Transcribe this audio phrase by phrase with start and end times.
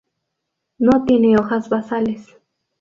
[0.79, 2.29] No tiene hojas basales.